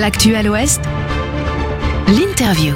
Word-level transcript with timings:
L'actu 0.00 0.34
à 0.34 0.42
l'Ouest, 0.42 0.82
l'interview. 2.08 2.74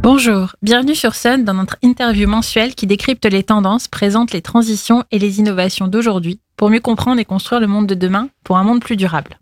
Bonjour, 0.00 0.56
bienvenue 0.62 0.94
sur 0.94 1.14
Sun 1.14 1.44
dans 1.44 1.52
notre 1.52 1.76
interview 1.82 2.26
mensuelle 2.26 2.74
qui 2.74 2.86
décrypte 2.86 3.26
les 3.26 3.42
tendances, 3.42 3.88
présente 3.88 4.32
les 4.32 4.40
transitions 4.40 5.04
et 5.10 5.18
les 5.18 5.38
innovations 5.38 5.86
d'aujourd'hui 5.86 6.40
pour 6.56 6.70
mieux 6.70 6.80
comprendre 6.80 7.20
et 7.20 7.26
construire 7.26 7.60
le 7.60 7.66
monde 7.66 7.86
de 7.86 7.94
demain 7.94 8.30
pour 8.42 8.56
un 8.56 8.64
monde 8.64 8.80
plus 8.80 8.96
durable. 8.96 9.38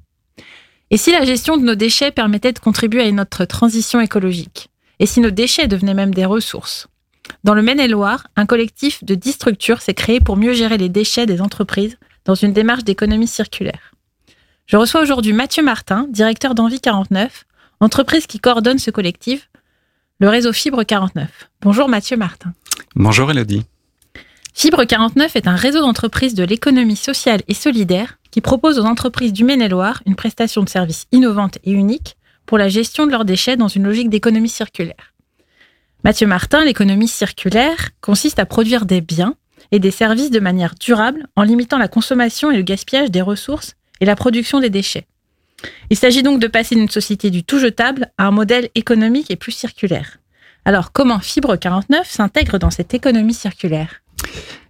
Et 0.90 0.96
si 0.96 1.12
la 1.12 1.24
gestion 1.24 1.56
de 1.56 1.62
nos 1.62 1.76
déchets 1.76 2.10
permettait 2.10 2.52
de 2.52 2.58
contribuer 2.58 3.06
à 3.06 3.12
notre 3.12 3.44
transition 3.44 4.00
écologique? 4.00 4.70
Et 4.98 5.06
si 5.06 5.20
nos 5.20 5.30
déchets 5.30 5.68
devenaient 5.68 5.94
même 5.94 6.14
des 6.14 6.24
ressources? 6.24 6.88
Dans 7.44 7.54
le 7.54 7.62
Maine-et-Loire, 7.62 8.26
un 8.34 8.46
collectif 8.46 9.04
de 9.04 9.14
10 9.14 9.32
structures 9.32 9.82
s'est 9.82 9.94
créé 9.94 10.18
pour 10.18 10.36
mieux 10.36 10.52
gérer 10.52 10.78
les 10.78 10.88
déchets 10.88 11.26
des 11.26 11.40
entreprises 11.40 11.96
dans 12.24 12.34
une 12.34 12.52
démarche 12.52 12.82
d'économie 12.82 13.28
circulaire. 13.28 13.92
Je 14.70 14.76
reçois 14.76 15.02
aujourd'hui 15.02 15.32
Mathieu 15.32 15.64
Martin, 15.64 16.06
directeur 16.10 16.54
d'Envie 16.54 16.80
49, 16.80 17.44
entreprise 17.80 18.28
qui 18.28 18.38
coordonne 18.38 18.78
ce 18.78 18.92
collectif, 18.92 19.50
le 20.20 20.28
réseau 20.28 20.52
Fibre 20.52 20.84
49. 20.84 21.50
Bonjour 21.60 21.88
Mathieu 21.88 22.16
Martin. 22.16 22.52
Bonjour 22.94 23.32
Elodie. 23.32 23.64
Fibre 24.54 24.84
49 24.84 25.34
est 25.34 25.48
un 25.48 25.56
réseau 25.56 25.80
d'entreprises 25.80 26.36
de 26.36 26.44
l'économie 26.44 26.94
sociale 26.94 27.40
et 27.48 27.54
solidaire 27.54 28.20
qui 28.30 28.40
propose 28.40 28.78
aux 28.78 28.84
entreprises 28.84 29.32
du 29.32 29.42
Maine-et-Loire 29.42 30.04
une 30.06 30.14
prestation 30.14 30.62
de 30.62 30.68
services 30.68 31.08
innovante 31.10 31.58
et 31.64 31.72
unique 31.72 32.16
pour 32.46 32.56
la 32.56 32.68
gestion 32.68 33.06
de 33.06 33.10
leurs 33.10 33.24
déchets 33.24 33.56
dans 33.56 33.66
une 33.66 33.82
logique 33.82 34.08
d'économie 34.08 34.48
circulaire. 34.48 35.14
Mathieu 36.04 36.28
Martin, 36.28 36.64
l'économie 36.64 37.08
circulaire 37.08 37.90
consiste 38.00 38.38
à 38.38 38.46
produire 38.46 38.86
des 38.86 39.00
biens 39.00 39.34
et 39.72 39.80
des 39.80 39.90
services 39.90 40.30
de 40.30 40.38
manière 40.38 40.76
durable 40.76 41.26
en 41.34 41.42
limitant 41.42 41.76
la 41.76 41.88
consommation 41.88 42.52
et 42.52 42.56
le 42.56 42.62
gaspillage 42.62 43.10
des 43.10 43.20
ressources 43.20 43.74
et 44.00 44.04
la 44.04 44.16
production 44.16 44.60
des 44.60 44.70
déchets. 44.70 45.06
Il 45.90 45.96
s'agit 45.96 46.22
donc 46.22 46.40
de 46.40 46.46
passer 46.46 46.74
d'une 46.74 46.88
société 46.88 47.30
du 47.30 47.44
tout 47.44 47.58
jetable 47.58 48.10
à 48.18 48.26
un 48.26 48.30
modèle 48.30 48.70
économique 48.74 49.30
et 49.30 49.36
plus 49.36 49.52
circulaire. 49.52 50.18
Alors 50.64 50.92
comment 50.92 51.20
Fibre 51.20 51.56
49 51.56 52.08
s'intègre 52.08 52.58
dans 52.58 52.70
cette 52.70 52.94
économie 52.94 53.34
circulaire? 53.34 54.02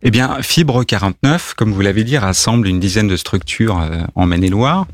Eh 0.02 0.10
bien, 0.10 0.41
Fibre 0.42 0.84
49, 0.84 1.54
comme 1.54 1.72
vous 1.72 1.80
l'avez 1.80 2.04
dit, 2.04 2.16
rassemble 2.16 2.69
une 2.69 2.80
dizaine 2.80 3.08
de 3.08 3.16
structures 3.16 3.80
euh, 3.80 4.02
en 4.14 4.27
Maine-et-Loire 4.27 4.86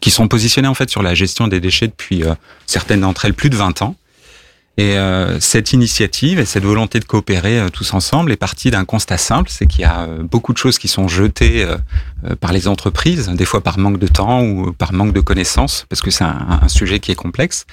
qui 0.00 0.10
sont 0.10 0.28
positionnées 0.28 0.68
en 0.68 0.74
fait 0.74 0.90
sur 0.90 1.02
la 1.02 1.14
gestion 1.14 1.48
des 1.48 1.60
déchets 1.60 1.88
depuis 1.88 2.22
euh, 2.22 2.34
certaines 2.66 3.00
d'entre 3.00 3.24
elles 3.24 3.34
plus 3.34 3.50
de 3.50 3.56
20 3.56 3.82
ans. 3.82 3.96
Et 4.78 4.96
euh, 4.96 5.38
cette 5.40 5.74
initiative 5.74 6.38
et 6.38 6.46
cette 6.46 6.64
volonté 6.64 7.00
de 7.00 7.04
coopérer 7.04 7.66
tous 7.72 7.92
ensemble 7.92 8.32
est 8.32 8.36
partie 8.36 8.70
d'un 8.70 8.86
constat 8.86 9.18
simple, 9.18 9.50
c'est 9.52 9.66
qu'il 9.66 9.82
y 9.82 9.84
a 9.84 10.06
beaucoup 10.06 10.54
de 10.54 10.58
choses 10.58 10.78
qui 10.78 10.88
sont 10.88 11.08
jetées 11.08 11.66
par 12.40 12.52
les 12.52 12.68
entreprises, 12.68 13.28
des 13.28 13.44
fois 13.44 13.60
par 13.60 13.78
manque 13.78 13.98
de 13.98 14.06
temps 14.06 14.42
ou 14.42 14.72
par 14.72 14.92
manque 14.92 15.12
de 15.12 15.20
connaissances, 15.20 15.84
parce 15.88 16.00
que 16.00 16.10
c'est 16.10 16.24
un, 16.24 16.68
sujet 16.68 17.00
qui 17.00 17.10
est 17.10 17.16
complexe 17.16 17.66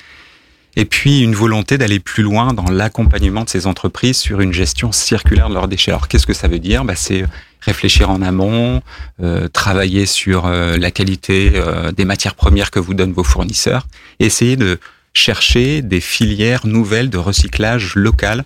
et 0.75 0.85
puis 0.85 1.21
une 1.21 1.35
volonté 1.35 1.77
d'aller 1.77 1.99
plus 1.99 2.23
loin 2.23 2.53
dans 2.53 2.69
l'accompagnement 2.69 3.43
de 3.43 3.49
ces 3.49 3.67
entreprises 3.67 4.17
sur 4.17 4.41
une 4.41 4.51
gestion 4.51 4.91
circulaire 4.91 5.49
de 5.49 5.53
leurs 5.53 5.67
déchets. 5.67 5.91
Alors 5.91 6.07
qu'est-ce 6.07 6.27
que 6.27 6.33
ça 6.33 6.47
veut 6.47 6.59
dire? 6.59 6.83
Bah, 6.83 6.95
C'est 6.95 7.25
réfléchir 7.61 8.09
en 8.09 8.21
amont, 8.21 8.81
euh, 9.23 9.47
travailler 9.47 10.05
sur 10.05 10.45
euh, 10.45 10.77
la 10.77 10.91
qualité 10.91 11.53
euh, 11.55 11.91
des 11.91 12.05
matières 12.05 12.35
premières 12.35 12.69
que 12.69 12.79
vous 12.79 12.93
donnent 12.93 13.13
vos 13.13 13.23
fournisseurs, 13.23 13.87
et 14.19 14.25
essayer 14.25 14.55
de 14.55 14.79
chercher 15.15 15.81
des 15.81 16.01
filières 16.01 16.67
nouvelles 16.67 17.09
de 17.09 17.17
recyclage 17.17 17.95
local 17.95 18.43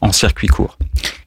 en 0.00 0.10
circuit 0.10 0.48
court. 0.48 0.78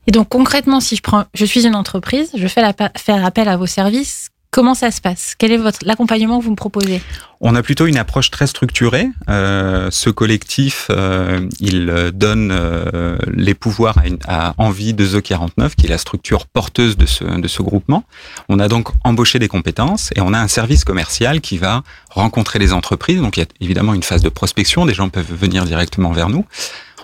Et 0.07 0.11
donc 0.11 0.29
concrètement, 0.29 0.79
si 0.79 0.95
je 0.95 1.01
prends, 1.01 1.25
je 1.33 1.45
suis 1.45 1.65
une 1.65 1.75
entreprise, 1.75 2.31
je 2.35 2.47
fais 2.47 2.61
la, 2.61 2.73
faire 2.73 3.25
appel 3.25 3.47
à 3.47 3.57
vos 3.57 3.67
services, 3.67 4.29
Comment 4.49 4.75
ça 4.75 4.91
se 4.91 5.01
passe? 5.01 5.35
Quel 5.37 5.51
est 5.51 5.57
votre 5.57 5.79
l'accompagnement 5.83 6.39
que 6.39 6.45
vous 6.45 6.51
me 6.51 6.55
proposez? 6.55 7.01
On 7.41 7.53
a 7.53 7.61
plutôt 7.61 7.85
une 7.85 7.97
approche 7.97 8.31
très 8.31 8.47
structurée. 8.47 9.09
Euh, 9.29 9.89
ce 9.91 10.09
collectif, 10.09 10.87
euh, 10.89 11.47
il 11.59 12.11
donne 12.13 12.51
euh, 12.51 13.17
les 13.31 13.53
pouvoirs 13.53 13.97
à, 14.25 14.55
Envie 14.57 14.93
de 14.93 15.05
The 15.05 15.21
49, 15.21 15.75
qui 15.75 15.85
est 15.85 15.89
la 15.89 15.97
structure 15.97 16.47
porteuse 16.47 16.97
de 16.97 17.05
ce, 17.05 17.25
de 17.25 17.47
ce 17.47 17.61
groupement. 17.61 18.05
On 18.47 18.59
a 18.59 18.67
donc 18.69 18.87
embauché 19.03 19.37
des 19.37 19.49
compétences 19.49 20.11
et 20.15 20.21
on 20.21 20.33
a 20.33 20.39
un 20.39 20.47
service 20.47 20.83
commercial 20.85 21.41
qui 21.41 21.57
va 21.57 21.83
rencontrer 22.09 22.57
les 22.57 22.73
entreprises. 22.73 23.21
Donc 23.21 23.37
il 23.37 23.41
y 23.41 23.43
a 23.43 23.47
évidemment 23.59 23.93
une 23.93 24.03
phase 24.03 24.21
de 24.21 24.29
prospection. 24.29 24.85
Des 24.85 24.93
gens 24.93 25.09
peuvent 25.09 25.33
venir 25.33 25.65
directement 25.65 26.11
vers 26.11 26.29
nous. 26.29 26.45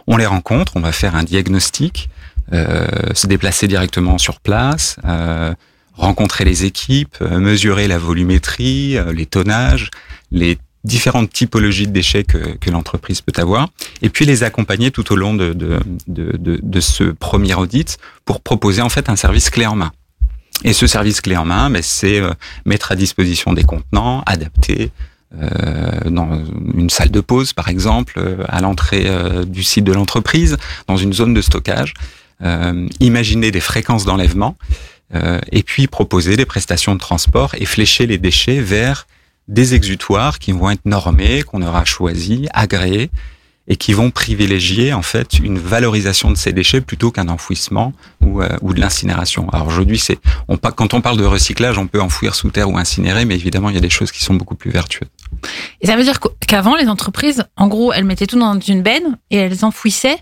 On 0.07 0.17
les 0.17 0.25
rencontre, 0.25 0.73
on 0.75 0.81
va 0.81 0.91
faire 0.91 1.15
un 1.15 1.23
diagnostic, 1.23 2.09
se 2.51 3.25
déplacer 3.25 3.67
directement 3.67 4.17
sur 4.17 4.41
place 4.41 4.97
rencontrer 5.95 6.45
les 6.45 6.65
équipes, 6.65 7.15
euh, 7.21 7.39
mesurer 7.39 7.87
la 7.87 7.97
volumétrie, 7.97 8.97
euh, 8.97 9.13
les 9.13 9.25
tonnages, 9.25 9.89
les 10.31 10.57
différentes 10.83 11.31
typologies 11.31 11.87
de 11.87 11.93
déchets 11.93 12.23
que, 12.23 12.57
que 12.57 12.69
l'entreprise 12.69 13.21
peut 13.21 13.39
avoir, 13.41 13.69
et 14.01 14.09
puis 14.09 14.25
les 14.25 14.43
accompagner 14.43 14.91
tout 14.91 15.13
au 15.13 15.15
long 15.15 15.33
de, 15.33 15.53
de, 15.53 16.79
ce 16.81 17.05
premier 17.05 17.55
audit 17.55 17.97
pour 18.25 18.41
proposer 18.41 18.81
en 18.81 18.89
fait 18.89 19.07
un 19.07 19.15
service 19.15 19.49
clé 19.49 19.65
en 19.65 19.75
main. 19.75 19.93
Et 20.65 20.73
ce 20.73 20.85
service 20.87 21.21
clé 21.21 21.37
en 21.37 21.45
main, 21.45 21.69
ben, 21.69 21.81
c'est 21.81 22.19
euh, 22.19 22.31
mettre 22.65 22.91
à 22.91 22.95
disposition 22.95 23.53
des 23.53 23.63
contenants 23.63 24.23
adaptés 24.25 24.91
euh, 25.41 26.09
dans 26.09 26.43
une 26.75 26.89
salle 26.89 27.11
de 27.11 27.21
pause, 27.21 27.53
par 27.53 27.69
exemple, 27.69 28.21
à 28.49 28.59
l'entrée 28.59 29.07
du 29.47 29.63
site 29.63 29.85
de 29.85 29.93
l'entreprise, 29.93 30.57
dans 30.87 30.97
une 30.97 31.13
zone 31.13 31.33
de 31.33 31.41
stockage. 31.41 31.93
Euh, 32.43 32.89
imaginer 32.99 33.51
des 33.51 33.61
fréquences 33.61 34.03
d'enlèvement 34.03 34.57
euh, 34.59 34.73
et 35.51 35.63
puis 35.63 35.87
proposer 35.87 36.35
des 36.35 36.45
prestations 36.45 36.95
de 36.95 36.99
transport 36.99 37.53
et 37.55 37.65
flécher 37.65 38.07
les 38.07 38.17
déchets 38.17 38.61
vers 38.61 39.05
des 39.47 39.75
exutoires 39.75 40.39
qui 40.39 40.51
vont 40.51 40.69
être 40.69 40.85
normés, 40.85 41.43
qu'on 41.43 41.61
aura 41.61 41.85
choisi, 41.85 42.47
agréés, 42.53 43.09
et 43.67 43.77
qui 43.77 43.93
vont 43.93 44.11
privilégier 44.11 44.93
en 44.93 45.01
fait 45.01 45.39
une 45.39 45.57
valorisation 45.57 46.29
de 46.31 46.35
ces 46.35 46.51
déchets 46.51 46.81
plutôt 46.81 47.11
qu'un 47.11 47.29
enfouissement 47.29 47.93
ou, 48.21 48.41
euh, 48.41 48.49
de 48.61 48.79
l'incinération. 48.79 49.49
Alors 49.51 49.67
aujourd'hui, 49.67 49.97
c'est 49.97 50.19
quand 50.75 50.93
on 50.93 51.01
parle 51.01 51.17
de 51.17 51.23
recyclage, 51.23 51.77
on 51.77 51.87
peut 51.87 52.01
enfouir 52.01 52.35
sous 52.35 52.49
terre 52.51 52.69
ou 52.69 52.77
incinérer, 52.77 53.23
mais 53.23 53.35
évidemment, 53.35 53.69
il 53.69 53.75
y 53.75 53.77
a 53.77 53.81
des 53.81 53.89
choses 53.89 54.11
qui 54.11 54.21
sont 54.21 54.33
beaucoup 54.33 54.55
plus 54.55 54.71
vertueuses. 54.71 55.07
Et 55.79 55.87
ça 55.87 55.95
veut 55.95 56.03
dire 56.03 56.19
qu'avant, 56.45 56.75
les 56.75 56.87
entreprises, 56.87 57.45
en 57.55 57.67
gros, 57.67 57.93
elles 57.93 58.03
mettaient 58.03 58.27
tout 58.27 58.39
dans 58.39 58.59
une 58.59 58.81
benne 58.81 59.17
et 59.31 59.37
elles 59.37 59.63
enfouissaient 59.63 60.17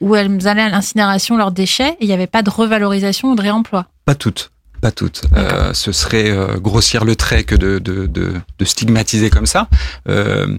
ou 0.00 0.14
elles 0.14 0.46
allaient 0.48 0.62
à 0.62 0.68
l'incinération 0.68 1.36
leurs 1.36 1.52
déchets 1.52 1.90
et 1.90 1.96
il 2.02 2.06
n'y 2.06 2.14
avait 2.14 2.26
pas 2.26 2.42
de 2.42 2.50
revalorisation 2.50 3.32
ou 3.32 3.34
de 3.34 3.42
réemploi 3.42 3.86
Pas 4.06 4.14
toutes. 4.14 4.52
Pas 4.80 4.92
toutes. 4.92 5.22
Euh, 5.36 5.74
ce 5.74 5.90
serait 5.90 6.30
euh, 6.30 6.58
grossir 6.58 7.04
le 7.04 7.16
trait 7.16 7.44
que 7.44 7.56
de, 7.56 7.78
de, 7.78 8.06
de, 8.06 8.34
de 8.58 8.64
stigmatiser 8.64 9.30
comme 9.30 9.46
ça. 9.46 9.68
Euh, 10.08 10.56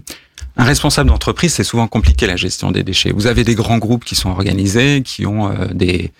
un 0.56 0.64
responsable 0.64 1.08
d'entreprise, 1.08 1.54
c'est 1.54 1.64
souvent 1.64 1.88
compliqué 1.88 2.26
la 2.26 2.36
gestion 2.36 2.70
des 2.70 2.82
déchets. 2.82 3.10
Vous 3.10 3.26
avez 3.26 3.44
des 3.44 3.54
grands 3.54 3.78
groupes 3.78 4.04
qui 4.04 4.16
sont 4.16 4.30
organisés, 4.30 5.02
qui 5.02 5.24
ont 5.24 5.50
euh, 5.50 5.66
des, 5.72 6.12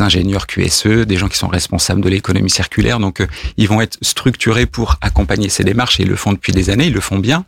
ingénieurs 0.00 0.46
QSE, 0.46 1.06
des 1.06 1.16
gens 1.16 1.28
qui 1.28 1.38
sont 1.38 1.48
responsables 1.48 2.00
de 2.00 2.08
l'économie 2.08 2.50
circulaire. 2.50 2.98
Donc, 2.98 3.20
euh, 3.20 3.26
ils 3.56 3.68
vont 3.68 3.80
être 3.80 3.98
structurés 4.02 4.66
pour 4.66 4.96
accompagner 5.00 5.48
ces 5.48 5.64
démarches 5.64 6.00
et 6.00 6.02
ils 6.02 6.08
le 6.08 6.16
font 6.16 6.32
depuis 6.32 6.52
des 6.52 6.70
années, 6.70 6.86
ils 6.86 6.92
le 6.92 7.00
font 7.00 7.18
bien. 7.18 7.44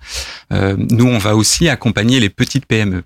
Euh, 0.52 0.76
nous, 0.78 1.06
on 1.06 1.18
va 1.18 1.36
aussi 1.36 1.68
accompagner 1.68 2.20
les 2.20 2.30
petites 2.30 2.66
PME. 2.66 3.04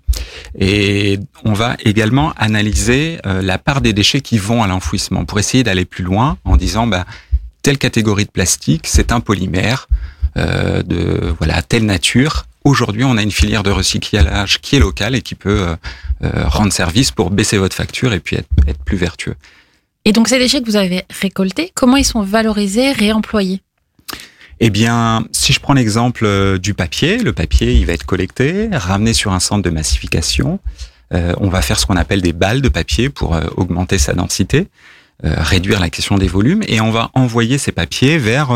Et 0.57 1.19
on 1.43 1.53
va 1.53 1.75
également 1.83 2.33
analyser 2.37 3.19
euh, 3.25 3.41
la 3.41 3.57
part 3.57 3.81
des 3.81 3.93
déchets 3.93 4.21
qui 4.21 4.37
vont 4.37 4.63
à 4.63 4.67
l'enfouissement 4.67 5.25
pour 5.25 5.39
essayer 5.39 5.63
d'aller 5.63 5.85
plus 5.85 6.03
loin 6.03 6.37
en 6.45 6.57
disant, 6.57 6.87
bah, 6.87 7.05
telle 7.61 7.77
catégorie 7.77 8.25
de 8.25 8.31
plastique, 8.31 8.87
c'est 8.87 9.11
un 9.11 9.19
polymère 9.19 9.87
de 10.35 11.33
voilà 11.39 11.63
telle 11.63 11.83
nature 11.83 12.45
Aujourd'hui, 12.67 13.05
on 13.05 13.15
a 13.15 13.21
une 13.21 13.31
filière 13.31 13.63
de 13.63 13.71
recyclage 13.71 14.59
qui 14.59 14.75
est 14.75 14.79
locale 14.79 15.15
et 15.15 15.21
qui 15.21 15.35
peut 15.35 15.61
euh, 15.61 15.75
euh, 16.25 16.49
rendre 16.49 16.73
service 16.73 17.11
pour 17.11 17.31
baisser 17.31 17.57
votre 17.57 17.73
facture 17.73 18.11
et 18.11 18.19
puis 18.19 18.35
être, 18.35 18.49
être 18.67 18.83
plus 18.83 18.97
vertueux. 18.97 19.35
Et 20.03 20.11
donc 20.11 20.27
ces 20.27 20.37
déchets 20.37 20.59
que 20.59 20.65
vous 20.65 20.75
avez 20.75 21.05
récoltés, 21.09 21.71
comment 21.73 21.95
ils 21.95 22.03
sont 22.03 22.23
valorisés, 22.23 22.91
réemployés? 22.91 23.61
Eh 24.59 24.69
bien, 24.69 25.25
si 25.31 25.53
je 25.53 25.61
prends 25.61 25.75
l'exemple 25.75 26.25
euh, 26.25 26.57
du 26.57 26.73
papier, 26.73 27.19
le 27.19 27.31
papier, 27.31 27.71
il 27.73 27.85
va 27.85 27.93
être 27.93 28.05
collecté, 28.05 28.67
ramené 28.73 29.13
sur 29.13 29.31
un 29.31 29.39
centre 29.39 29.63
de 29.63 29.69
massification. 29.69 30.59
on 31.11 31.47
va 31.47 31.61
faire 31.61 31.79
ce 31.79 31.85
qu'on 31.85 31.95
appelle 31.95 32.21
des 32.21 32.33
balles 32.33 32.61
de 32.61 32.67
papier 32.67 33.07
pour 33.07 33.39
augmenter 33.55 33.97
sa 33.97 34.11
densité, 34.11 34.67
réduire 35.23 35.79
la 35.79 35.89
question 35.89 36.17
des 36.17 36.27
volumes, 36.27 36.63
et 36.67 36.81
on 36.81 36.91
va 36.91 37.11
envoyer 37.13 37.57
ces 37.57 37.71
papiers 37.71 38.17
vers 38.17 38.49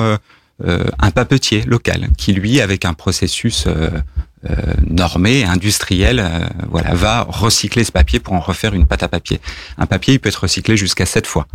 un 0.63 1.12
papetier 1.12 1.63
local 1.63 2.10
qui 2.18 2.34
lui, 2.34 2.62
avec 2.62 2.86
un 2.86 2.94
processus 2.94 3.66
euh, 3.68 3.90
euh, 4.50 4.56
normé, 4.88 5.44
industriel, 5.44 6.24
voilà, 6.69 6.94
va 6.94 7.24
recycler 7.28 7.84
ce 7.84 7.92
papier 7.92 8.19
pour 8.19 8.34
en 8.34 8.40
refaire 8.40 8.74
une 8.74 8.86
pâte 8.86 9.04
à 9.04 9.08
papier. 9.08 9.40
Un 9.78 9.86
papier, 9.86 10.16
il 10.16 10.19
peut 10.19 10.30
être 10.30 10.44
recyclé 10.44 10.78
jusqu'à 10.78 11.06
sept 11.06 11.28
fois. 11.28 11.48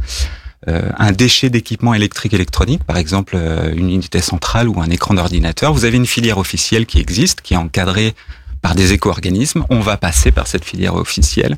un 0.66 1.12
déchet 1.12 1.50
d'équipement 1.50 1.94
électrique 1.94 2.34
électronique, 2.34 2.82
par 2.84 2.96
exemple 2.96 3.36
une 3.76 3.90
unité 3.90 4.20
centrale 4.20 4.68
ou 4.68 4.80
un 4.80 4.90
écran 4.90 5.14
d'ordinateur, 5.14 5.72
vous 5.72 5.84
avez 5.84 5.96
une 5.96 6.06
filière 6.06 6.38
officielle 6.38 6.86
qui 6.86 6.98
existe, 6.98 7.40
qui 7.40 7.54
est 7.54 7.58
encadrée 7.58 8.14
par 8.62 8.74
des 8.74 8.92
éco-organismes. 8.92 9.64
On 9.70 9.80
va 9.80 9.96
passer 9.96 10.32
par 10.32 10.46
cette 10.46 10.64
filière 10.64 10.94
officielle 10.96 11.56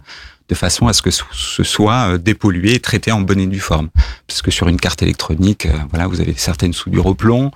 de 0.48 0.54
façon 0.54 0.88
à 0.88 0.92
ce 0.92 1.02
que 1.02 1.10
ce 1.10 1.62
soit 1.62 2.14
euh, 2.14 2.18
dépollué 2.18 2.74
et 2.74 2.80
traité 2.80 3.12
en 3.12 3.20
bonne 3.20 3.40
et 3.40 3.46
due 3.46 3.60
forme. 3.60 3.88
Parce 4.26 4.42
que 4.42 4.50
sur 4.50 4.68
une 4.68 4.78
carte 4.78 5.02
électronique, 5.02 5.66
euh, 5.66 5.72
voilà, 5.90 6.06
vous 6.06 6.20
avez 6.20 6.34
certaines 6.36 6.72
soudures 6.72 7.06
au 7.06 7.14
plomb, 7.14 7.50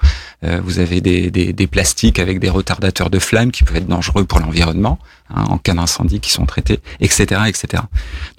euh, 0.45 0.61
vous 0.63 0.79
avez 0.79 1.01
des, 1.01 1.67
plastiques 1.67 2.19
avec 2.19 2.39
des 2.39 2.51
retardateurs 2.51 3.09
de 3.09 3.19
flammes 3.19 3.51
qui 3.51 3.65
peuvent 3.65 3.77
être 3.77 3.87
dangereux 3.87 4.25
pour 4.25 4.41
l'environnement 4.41 4.99
hein, 5.31 5.45
en 5.49 5.59
cas 5.59 5.75
d'incendie 5.75 6.21
qui 6.21 6.31
sont 6.31 6.45
traités, 6.45 6.81
etc., 7.01 7.43
etc. 7.47 7.83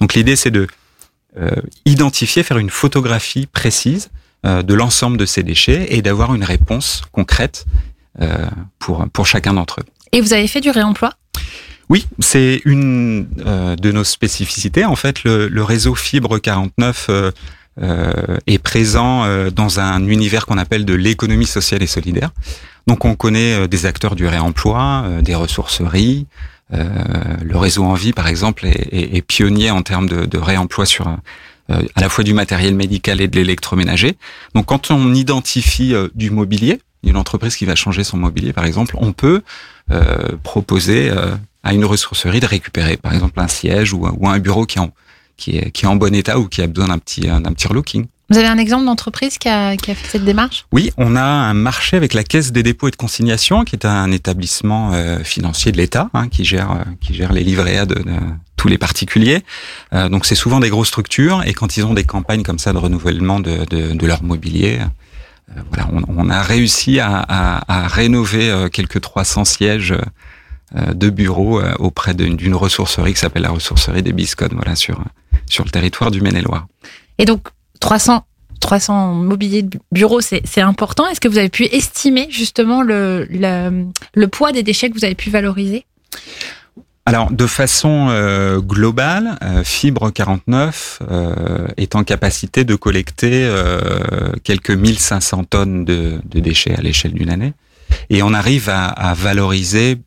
Donc 0.00 0.14
l'idée 0.14 0.36
c'est 0.36 0.50
de 0.50 0.68
identifier, 1.84 2.44
faire 2.44 2.58
une 2.58 2.70
photographie 2.70 3.46
précise 3.46 4.10
de 4.44 4.74
l'ensemble 4.74 5.16
de 5.16 5.26
ces 5.26 5.42
déchets 5.42 5.86
et 5.88 6.00
d'avoir 6.00 6.32
une 6.32 6.44
réponse 6.44 7.02
concrète 7.10 7.64
pour 8.78 9.08
pour 9.12 9.26
chacun 9.26 9.54
d'entre 9.54 9.80
eux. 9.80 9.84
Et 10.12 10.20
vous 10.20 10.32
avez 10.32 10.46
fait 10.46 10.60
du 10.60 10.70
réemploi? 10.70 11.12
Oui, 11.90 12.06
c'est 12.18 12.60
une 12.64 13.26
euh, 13.46 13.76
de 13.76 13.92
nos 13.92 14.04
spécificités. 14.04 14.84
En 14.84 14.96
fait, 14.96 15.24
le, 15.24 15.62
réseau 15.62 15.94
Fibre 15.94 16.38
49 16.38 17.06
euh, 17.08 17.30
euh, 17.82 18.12
est 18.46 18.58
présent 18.58 19.24
euh, 19.24 19.50
dans 19.50 19.80
un 19.80 20.06
univers 20.06 20.46
qu'on 20.46 20.58
appelle 20.58 20.84
de 20.84 20.94
l'économie 20.94 21.46
sociale 21.46 21.82
et 21.82 21.86
solidaire. 21.86 22.30
Donc, 22.86 23.04
on 23.04 23.14
connaît 23.14 23.66
des 23.66 23.86
acteurs 23.86 24.14
du 24.14 24.26
réemploi, 24.26 25.06
des 25.22 25.34
ressourceries. 25.34 26.26
le 26.70 27.56
réseau 27.56 27.84
Envie, 27.84 28.12
par 28.12 28.28
exemple, 28.28 28.66
est 28.66 29.22
pionnier 29.26 29.70
en 29.70 29.80
termes 29.80 30.06
de, 30.06 30.26
de 30.26 30.38
réemploi 30.38 30.84
sur 30.84 31.08
à 31.70 32.00
la 32.02 32.10
fois 32.10 32.24
du 32.24 32.34
matériel 32.34 32.74
médical 32.74 33.22
et 33.22 33.28
de 33.28 33.36
l'électroménager. 33.36 34.18
Donc, 34.54 34.66
quand 34.66 34.90
on 34.90 35.14
identifie 35.14 35.94
du 36.14 36.30
mobilier, 36.30 36.78
une 37.06 37.16
entreprise 37.16 37.56
qui 37.56 37.64
va 37.64 37.74
changer 37.74 38.04
son 38.04 38.16
mobilier, 38.16 38.52
par 38.52 38.64
exemple, 38.64 38.96
on 38.98 39.12
peut 39.12 39.42
proposer 40.42 41.10
à 41.62 41.72
une 41.72 41.84
ressourcerie 41.84 42.40
de 42.40 42.46
récupérer, 42.46 42.96
par 42.96 43.12
exemple, 43.12 43.40
un 43.40 43.48
siège 43.48 43.92
ou, 43.92 44.06
ou 44.06 44.28
un 44.28 44.38
bureau 44.38 44.66
qui 44.66 44.78
est, 44.78 44.82
en, 44.82 44.90
qui, 45.36 45.56
est, 45.56 45.70
qui 45.70 45.84
est 45.84 45.88
en 45.88 45.96
bon 45.96 46.14
état 46.14 46.38
ou 46.38 46.48
qui 46.48 46.62
a 46.62 46.66
besoin 46.66 46.88
d'un 46.88 46.98
petit, 46.98 47.22
d'un 47.22 47.52
petit 47.52 47.66
relooking. 47.66 48.06
Vous 48.30 48.38
avez 48.38 48.48
un 48.48 48.56
exemple 48.56 48.86
d'entreprise 48.86 49.36
qui 49.36 49.50
a, 49.50 49.76
qui 49.76 49.90
a 49.90 49.94
fait 49.94 50.08
cette 50.08 50.24
démarche? 50.24 50.64
Oui, 50.72 50.90
on 50.96 51.14
a 51.14 51.22
un 51.22 51.52
marché 51.52 51.98
avec 51.98 52.14
la 52.14 52.24
Caisse 52.24 52.52
des 52.52 52.62
dépôts 52.62 52.88
et 52.88 52.90
de 52.90 52.96
consignation, 52.96 53.64
qui 53.64 53.76
est 53.76 53.84
un 53.84 54.10
établissement 54.10 54.92
euh, 54.94 55.22
financier 55.22 55.72
de 55.72 55.76
l'État, 55.76 56.08
hein, 56.14 56.28
qui 56.28 56.42
gère 56.42 56.72
euh, 56.72 56.84
qui 57.02 57.12
gère 57.12 57.34
les 57.34 57.44
livrets 57.44 57.76
A 57.76 57.84
de, 57.84 57.96
de 57.96 58.12
tous 58.56 58.68
les 58.68 58.78
particuliers. 58.78 59.42
Euh, 59.92 60.08
donc 60.08 60.24
c'est 60.24 60.34
souvent 60.34 60.58
des 60.58 60.70
grosses 60.70 60.88
structures, 60.88 61.42
et 61.44 61.52
quand 61.52 61.76
ils 61.76 61.84
ont 61.84 61.92
des 61.92 62.04
campagnes 62.04 62.42
comme 62.42 62.58
ça 62.58 62.72
de 62.72 62.78
renouvellement 62.78 63.40
de, 63.40 63.66
de, 63.66 63.92
de 63.92 64.06
leur 64.06 64.22
mobilier, 64.22 64.78
euh, 64.80 64.86
voilà, 65.48 65.88
on, 66.08 66.30
a 66.30 66.42
réussi 66.42 66.98
à, 67.00 67.88
rénover 67.88 68.50
euh, 68.50 68.68
quelques 68.68 69.00
300 69.00 69.44
sièges 69.44 69.94
euh, 70.74 70.94
de 70.94 71.10
bureaux 71.10 71.60
euh, 71.60 71.74
auprès 71.78 72.14
d'une 72.14 72.54
ressourcerie 72.54 73.12
qui 73.12 73.20
s'appelle 73.20 73.42
la 73.42 73.50
ressourcerie 73.50 74.02
des 74.02 74.12
Biscones, 74.12 74.54
voilà, 74.54 74.74
sur, 74.74 75.02
sur 75.46 75.64
le 75.64 75.70
territoire 75.70 76.10
du 76.10 76.20
Maine-et-Loire. 76.20 76.66
Et 77.18 77.24
donc, 77.24 77.48
300, 77.80 78.24
300 78.60 79.14
mobiliers 79.14 79.62
de 79.62 79.78
bureaux, 79.92 80.20
c'est 80.20 80.60
important. 80.60 81.06
Est-ce 81.06 81.20
que 81.20 81.28
vous 81.28 81.38
avez 81.38 81.50
pu 81.50 81.64
estimer 81.64 82.26
justement 82.30 82.82
le, 82.82 83.28
le, 83.30 84.26
poids 84.28 84.52
des 84.52 84.62
déchets 84.62 84.88
que 84.88 84.94
vous 84.94 85.04
avez 85.04 85.14
pu 85.14 85.30
valoriser? 85.30 85.84
Alors, 87.06 87.30
de 87.30 87.46
façon 87.46 88.08
euh, 88.08 88.60
globale, 88.60 89.38
euh, 89.42 89.62
Fibre 89.62 90.10
49 90.10 91.00
euh, 91.10 91.66
est 91.76 91.96
en 91.96 92.02
capacité 92.02 92.64
de 92.64 92.74
collecter 92.74 93.50
quelques 94.42 94.70
1500 94.70 95.44
tonnes 95.44 95.84
de, 95.84 96.20
déchets 96.24 96.74
à 96.74 96.80
l'échelle 96.80 97.12
d'une 97.12 97.30
année. 97.30 97.52
Et 98.08 98.22
on 98.22 98.32
arrive 98.32 98.70
à, 98.70 98.86
à 98.86 99.12
valoriser 99.14 100.00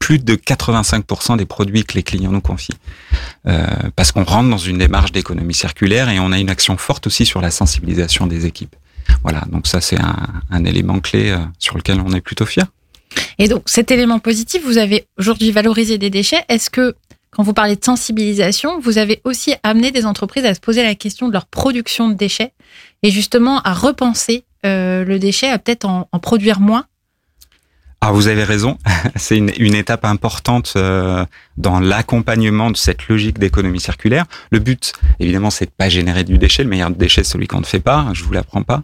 plus 0.00 0.18
de 0.18 0.34
85% 0.34 1.36
des 1.36 1.44
produits 1.44 1.84
que 1.84 1.94
les 1.94 2.02
clients 2.02 2.32
nous 2.32 2.40
confient. 2.40 2.76
Euh, 3.46 3.66
parce 3.94 4.10
qu'on 4.10 4.24
rentre 4.24 4.50
dans 4.50 4.58
une 4.58 4.78
démarche 4.78 5.12
d'économie 5.12 5.54
circulaire 5.54 6.08
et 6.08 6.18
on 6.18 6.32
a 6.32 6.38
une 6.40 6.50
action 6.50 6.76
forte 6.76 7.06
aussi 7.06 7.24
sur 7.24 7.40
la 7.40 7.52
sensibilisation 7.52 8.26
des 8.26 8.46
équipes. 8.46 8.74
Voilà, 9.22 9.42
donc 9.52 9.66
ça 9.66 9.80
c'est 9.80 10.00
un, 10.00 10.16
un, 10.50 10.64
élément 10.64 10.98
clé 11.00 11.30
euh, 11.30 11.38
sur 11.58 11.76
lequel 11.76 12.00
on 12.04 12.12
est 12.12 12.20
plutôt 12.20 12.46
fier. 12.46 12.66
Et 13.38 13.48
donc 13.48 13.62
cet 13.66 13.90
élément 13.90 14.18
positif, 14.18 14.62
vous 14.64 14.78
avez 14.78 15.06
aujourd'hui 15.18 15.50
valorisé 15.50 15.98
des 15.98 16.10
déchets. 16.10 16.44
Est-ce 16.48 16.70
que 16.70 16.94
quand 17.30 17.42
vous 17.42 17.52
parlez 17.52 17.76
de 17.76 17.84
sensibilisation, 17.84 18.80
vous 18.80 18.98
avez 18.98 19.20
aussi 19.24 19.54
amené 19.62 19.92
des 19.92 20.04
entreprises 20.04 20.44
à 20.44 20.54
se 20.54 20.60
poser 20.60 20.82
la 20.82 20.94
question 20.94 21.28
de 21.28 21.32
leur 21.32 21.46
production 21.46 22.08
de 22.08 22.14
déchets 22.14 22.52
et 23.02 23.10
justement 23.10 23.60
à 23.62 23.72
repenser 23.72 24.44
euh, 24.66 25.04
le 25.04 25.18
déchet, 25.18 25.48
à 25.48 25.58
peut-être 25.58 25.86
en, 25.86 26.06
produire 26.20 26.60
moins? 26.60 26.84
Ah, 28.02 28.12
vous 28.12 28.28
avez 28.28 28.44
raison. 28.44 28.78
C'est 29.16 29.36
une, 29.36 29.52
une, 29.58 29.74
étape 29.74 30.04
importante 30.04 30.72
euh, 30.76 31.24
dans 31.56 31.80
l'accompagnement 31.80 32.70
de 32.70 32.76
cette 32.76 33.08
logique 33.08 33.38
d'économie 33.38 33.80
circulaire. 33.80 34.24
Le 34.50 34.58
but, 34.58 34.92
évidemment, 35.18 35.50
c'est 35.50 35.66
de 35.66 35.70
pas 35.70 35.88
générer 35.88 36.24
du 36.24 36.38
déchet. 36.38 36.62
Le 36.62 36.70
meilleur 36.70 36.90
déchet, 36.90 37.24
c'est 37.24 37.32
celui 37.32 37.46
qu'on 37.46 37.60
ne 37.60 37.64
fait 37.64 37.80
pas. 37.80 38.08
Je 38.14 38.24
vous 38.24 38.32
l'apprends 38.32 38.62
pas. 38.62 38.82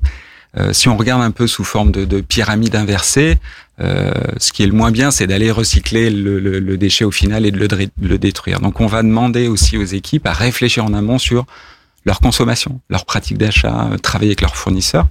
Euh, 0.58 0.72
si 0.72 0.88
on 0.88 0.96
regarde 0.96 1.22
un 1.22 1.30
peu 1.30 1.46
sous 1.46 1.64
forme 1.64 1.90
de, 1.90 2.04
de 2.04 2.20
pyramide 2.20 2.76
inversée, 2.76 3.38
euh, 3.80 4.12
ce 4.38 4.52
qui 4.52 4.62
est 4.62 4.66
le 4.66 4.72
moins 4.72 4.90
bien, 4.90 5.10
c'est 5.10 5.26
d'aller 5.26 5.50
recycler 5.50 6.08
le, 6.10 6.38
le, 6.38 6.60
le, 6.60 6.78
déchet 6.78 7.04
au 7.04 7.10
final 7.10 7.44
et 7.44 7.50
de 7.50 7.58
le, 7.58 7.68
le 8.00 8.18
détruire. 8.18 8.60
Donc, 8.60 8.80
on 8.80 8.86
va 8.86 9.02
demander 9.02 9.48
aussi 9.48 9.76
aux 9.76 9.84
équipes 9.84 10.26
à 10.26 10.32
réfléchir 10.32 10.84
en 10.84 10.94
amont 10.94 11.18
sur 11.18 11.44
leur 12.06 12.20
consommation, 12.20 12.80
leur 12.88 13.04
pratique 13.04 13.36
d'achat, 13.36 13.88
euh, 13.92 13.98
travailler 13.98 14.30
avec 14.30 14.40
leurs 14.40 14.56
fournisseurs. 14.56 15.06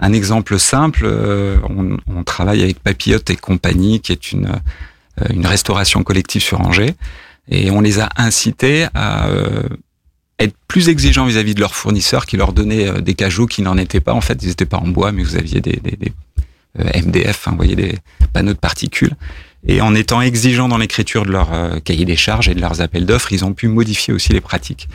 Un 0.00 0.12
exemple 0.12 0.58
simple, 0.58 1.02
euh, 1.04 1.58
on, 1.68 1.98
on, 2.08 2.24
travaille 2.24 2.62
avec 2.62 2.80
Papillote 2.80 3.28
et 3.30 3.36
compagnie, 3.36 4.00
qui 4.00 4.12
est 4.12 4.32
une, 4.32 4.46
euh, 5.20 5.26
une 5.28 5.46
restauration 5.46 6.02
collective 6.02 6.42
sur 6.42 6.60
Angers, 6.62 6.94
et 7.48 7.70
on 7.70 7.80
les 7.80 8.00
a 8.00 8.08
incités 8.16 8.86
à 8.94 9.28
être 10.40 10.54
plus 10.68 10.88
exigeants 10.88 11.26
vis-à-vis 11.26 11.52
-vis 11.52 11.54
de 11.56 11.60
leurs 11.60 11.74
fournisseurs 11.74 12.26
qui 12.26 12.36
leur 12.36 12.52
donnaient 12.52 13.02
des 13.02 13.14
cajoux 13.14 13.46
qui 13.46 13.62
n'en 13.62 13.76
étaient 13.76 14.00
pas. 14.00 14.14
En 14.14 14.20
fait, 14.20 14.42
ils 14.42 14.48
n'étaient 14.48 14.66
pas 14.66 14.78
en 14.78 14.88
bois, 14.88 15.12
mais 15.12 15.22
vous 15.22 15.36
aviez 15.36 15.60
des, 15.60 15.80
des 15.82 16.12
MDF, 16.76 17.46
hein, 17.46 17.50
vous 17.52 17.56
voyez, 17.56 17.76
des 17.76 17.98
panneaux 18.32 18.52
de 18.52 18.58
particules. 18.58 19.14
Et 19.66 19.80
en 19.80 19.94
étant 19.94 20.22
exigeants 20.22 20.68
dans 20.68 20.78
l'écriture 20.78 21.26
de 21.26 21.32
leur 21.32 21.50
cahier 21.84 22.06
des 22.06 22.16
charges 22.16 22.48
et 22.48 22.54
de 22.54 22.60
leurs 22.60 22.80
appels 22.80 23.04
d'offres, 23.04 23.32
ils 23.32 23.44
ont 23.44 23.52
pu 23.52 23.68
modifier 23.68 24.14
aussi 24.14 24.32
les 24.32 24.40
pratiques. 24.40 24.88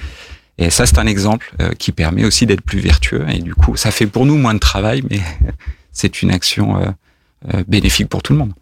Et 0.57 0.69
ça, 0.69 0.85
c'est 0.85 0.97
un 0.99 1.07
exemple 1.07 1.51
euh, 1.61 1.71
qui 1.77 1.91
permet 1.91 2.23
aussi 2.23 2.45
d'être 2.45 2.61
plus 2.61 2.79
vertueux. 2.79 3.25
Et 3.29 3.39
du 3.39 3.53
coup, 3.53 3.75
ça 3.75 3.91
fait 3.91 4.07
pour 4.07 4.25
nous 4.25 4.37
moins 4.37 4.53
de 4.53 4.59
travail, 4.59 5.03
mais 5.09 5.19
c'est 5.91 6.21
une 6.21 6.31
action 6.31 6.77
euh, 6.77 6.85
euh, 7.53 7.63
bénéfique 7.67 8.07
pour 8.07 8.23
tout 8.23 8.33
le 8.33 8.39
monde. 8.39 8.53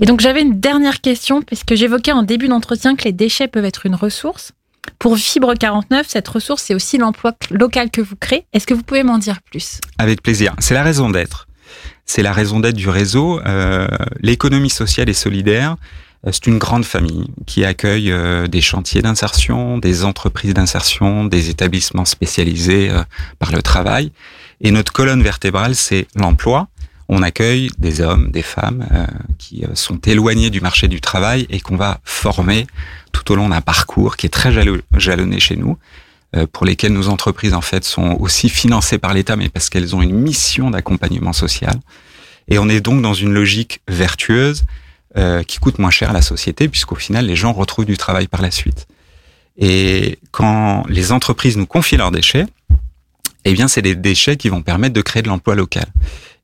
Et 0.00 0.06
donc, 0.06 0.20
j'avais 0.20 0.42
une 0.42 0.58
dernière 0.58 1.00
question, 1.00 1.42
puisque 1.42 1.74
j'évoquais 1.74 2.12
en 2.12 2.22
début 2.22 2.48
d'entretien 2.48 2.96
que 2.96 3.04
les 3.04 3.12
déchets 3.12 3.48
peuvent 3.48 3.64
être 3.64 3.86
une 3.86 3.94
ressource. 3.94 4.52
Pour 4.98 5.16
Fibre 5.16 5.54
49, 5.54 6.06
cette 6.08 6.28
ressource, 6.28 6.62
c'est 6.62 6.74
aussi 6.74 6.98
l'emploi 6.98 7.32
local 7.50 7.90
que 7.90 8.00
vous 8.00 8.16
créez. 8.16 8.44
Est-ce 8.52 8.66
que 8.66 8.74
vous 8.74 8.82
pouvez 8.82 9.02
m'en 9.02 9.18
dire 9.18 9.40
plus? 9.42 9.80
Avec 9.98 10.22
plaisir. 10.22 10.54
C'est 10.58 10.74
la 10.74 10.82
raison 10.82 11.10
d'être. 11.10 11.46
C'est 12.06 12.22
la 12.22 12.32
raison 12.32 12.60
d'être 12.60 12.76
du 12.76 12.88
réseau. 12.88 13.40
Euh, 13.46 13.86
L'économie 14.20 14.70
sociale 14.70 15.08
et 15.08 15.14
solidaire, 15.14 15.76
euh, 16.26 16.30
c'est 16.32 16.46
une 16.46 16.58
grande 16.58 16.84
famille 16.84 17.28
qui 17.46 17.64
accueille 17.64 18.10
euh, 18.10 18.46
des 18.46 18.62
chantiers 18.62 19.02
d'insertion, 19.02 19.78
des 19.78 20.04
entreprises 20.04 20.54
d'insertion, 20.54 21.24
des 21.26 21.50
établissements 21.50 22.06
spécialisés 22.06 22.90
par 23.38 23.52
le 23.52 23.62
travail. 23.62 24.10
Et 24.60 24.70
notre 24.70 24.92
colonne 24.92 25.22
vertébrale, 25.22 25.74
c'est 25.74 26.06
l'emploi. 26.14 26.68
On 27.08 27.22
accueille 27.22 27.70
des 27.78 28.00
hommes, 28.00 28.30
des 28.30 28.42
femmes 28.42 28.86
qui 29.38 29.64
sont 29.74 29.98
éloignés 30.00 30.50
du 30.50 30.60
marché 30.60 30.88
du 30.88 31.00
travail 31.00 31.46
et 31.48 31.60
qu'on 31.60 31.76
va 31.76 32.00
former 32.04 32.66
tout 33.12 33.32
au 33.32 33.36
long 33.36 33.48
d'un 33.48 33.62
parcours 33.62 34.16
qui 34.16 34.26
est 34.26 34.30
très 34.30 34.52
jalonné 34.52 35.40
chez 35.40 35.56
nous, 35.56 35.78
pour 36.52 36.66
lesquels 36.66 36.92
nos 36.92 37.08
entreprises 37.08 37.54
en 37.54 37.62
fait 37.62 37.84
sont 37.84 38.18
aussi 38.20 38.50
financées 38.50 38.98
par 38.98 39.14
l'État, 39.14 39.36
mais 39.36 39.48
parce 39.48 39.70
qu'elles 39.70 39.96
ont 39.96 40.02
une 40.02 40.14
mission 40.14 40.70
d'accompagnement 40.70 41.32
social. 41.32 41.80
Et 42.48 42.58
on 42.58 42.68
est 42.68 42.80
donc 42.80 43.02
dans 43.02 43.14
une 43.14 43.32
logique 43.32 43.80
vertueuse 43.88 44.64
euh, 45.16 45.42
qui 45.42 45.58
coûte 45.58 45.78
moins 45.78 45.90
cher 45.90 46.10
à 46.10 46.12
la 46.12 46.22
société, 46.22 46.68
puisqu'au 46.68 46.94
final, 46.94 47.26
les 47.26 47.36
gens 47.36 47.52
retrouvent 47.52 47.84
du 47.84 47.96
travail 47.96 48.26
par 48.26 48.42
la 48.42 48.50
suite. 48.50 48.86
Et 49.56 50.18
quand 50.30 50.84
les 50.88 51.12
entreprises 51.12 51.56
nous 51.56 51.66
confient 51.66 51.96
leurs 51.96 52.10
déchets, 52.10 52.46
eh 53.50 53.52
bien, 53.54 53.68
c'est 53.68 53.82
des 53.82 53.94
déchets 53.94 54.36
qui 54.36 54.48
vont 54.48 54.62
permettre 54.62 54.94
de 54.94 55.00
créer 55.00 55.22
de 55.22 55.28
l'emploi 55.28 55.54
local. 55.54 55.86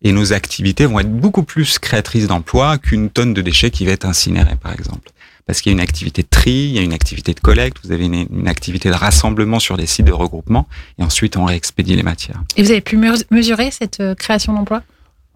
Et 0.02 0.12
nos 0.12 0.32
activités 0.32 0.86
vont 0.86 1.00
être 1.00 1.12
beaucoup 1.12 1.42
plus 1.42 1.78
créatrices 1.78 2.26
d'emplois 2.26 2.78
qu'une 2.78 3.10
tonne 3.10 3.34
de 3.34 3.42
déchets 3.42 3.70
qui 3.70 3.86
va 3.86 3.92
être 3.92 4.04
incinérée, 4.04 4.56
par 4.60 4.72
exemple. 4.72 5.10
Parce 5.46 5.60
qu'il 5.60 5.70
y 5.70 5.74
a 5.74 5.76
une 5.76 5.82
activité 5.82 6.22
de 6.22 6.28
tri, 6.28 6.52
il 6.52 6.72
y 6.72 6.78
a 6.78 6.82
une 6.82 6.92
activité 6.92 7.34
de 7.34 7.40
collecte, 7.40 7.78
vous 7.84 7.92
avez 7.92 8.06
une, 8.06 8.26
une, 8.30 8.48
activité 8.48 8.88
de 8.88 8.94
rassemblement 8.94 9.58
sur 9.58 9.76
des 9.76 9.86
sites 9.86 10.06
de 10.06 10.12
regroupement, 10.12 10.66
et 10.98 11.02
ensuite 11.02 11.36
on 11.36 11.44
réexpédie 11.44 11.96
les 11.96 12.02
matières. 12.02 12.42
Et 12.56 12.62
vous 12.62 12.70
avez 12.70 12.80
pu 12.80 12.98
mesurer 13.30 13.70
cette 13.70 14.00
euh, 14.00 14.14
création 14.14 14.54
d'emplois? 14.54 14.82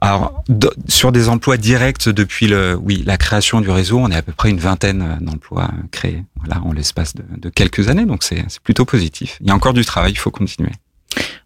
Alors, 0.00 0.44
sur 0.86 1.10
des 1.10 1.28
emplois 1.28 1.56
directs 1.56 2.08
depuis 2.08 2.46
le, 2.46 2.76
oui, 2.80 3.02
la 3.04 3.16
création 3.16 3.60
du 3.60 3.68
réseau, 3.68 3.98
on 3.98 4.10
est 4.10 4.16
à 4.16 4.22
peu 4.22 4.32
près 4.32 4.48
une 4.48 4.60
vingtaine 4.60 5.02
euh, 5.02 5.24
d'emplois 5.24 5.64
euh, 5.64 5.82
créés, 5.90 6.22
voilà, 6.36 6.62
en 6.62 6.72
l'espace 6.72 7.14
de, 7.14 7.24
de, 7.36 7.48
quelques 7.48 7.88
années. 7.88 8.06
Donc, 8.06 8.22
c'est 8.22 8.44
plutôt 8.60 8.84
positif. 8.84 9.38
Il 9.40 9.48
y 9.48 9.50
a 9.50 9.54
encore 9.54 9.74
du 9.74 9.84
travail, 9.84 10.12
il 10.12 10.18
faut 10.18 10.30
continuer. 10.30 10.70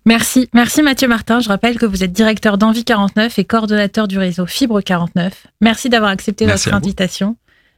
Merci, 0.05 0.49
merci 0.53 0.83
Mathieu 0.83 1.07
Martin. 1.07 1.41
Je 1.41 1.49
rappelle 1.49 1.79
que 1.79 1.87
vous 1.87 2.03
êtes 2.03 2.13
directeur 2.13 2.59
d'Envie 2.59 2.85
49 2.85 3.39
et 3.39 3.45
coordonnateur 3.45 4.09
du 4.09 4.19
réseau 4.19 4.47
Fibre 4.47 4.81
49. 4.81 5.47
Merci 5.61 5.89
d'avoir 5.89 6.11
accepté 6.11 6.47
merci 6.47 6.69
notre 6.69 6.77
invitation. 6.77 7.37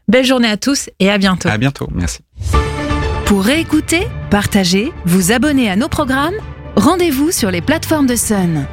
Belle 0.09 0.25
journée 0.25 0.49
à 0.49 0.57
tous 0.57 0.91
et 1.01 1.11
à 1.11 1.19
bientôt. 1.19 1.49
À 1.49 1.59
bientôt, 1.59 1.89
merci. 1.93 2.21
Pour 3.27 3.45
réécouter, 3.45 4.07
partager, 4.31 4.93
vous 5.07 5.33
abonner 5.33 5.71
à 5.71 5.77
nos 5.77 5.89
programmes, 5.89 6.35
rendez-vous 6.77 7.31
sur 7.31 7.51
les 7.51 7.61
plateformes 7.61 8.07
de 8.07 8.17
Sun. 8.17 8.67